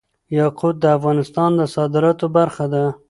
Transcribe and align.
یاقوت 0.39 0.75
د 0.81 0.85
افغانستان 0.97 1.49
د 1.59 1.61
صادراتو 1.75 2.25
برخه 2.37 2.65
ده. 2.73 2.83